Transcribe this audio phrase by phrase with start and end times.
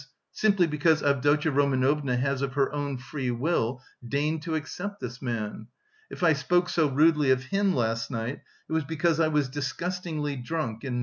[0.31, 5.67] simply because Avdotya Romanovna has of her own free will deigned to accept this man.
[6.09, 10.37] If I spoke so rudely of him last night, it was because I was disgustingly
[10.37, 10.99] drunk and...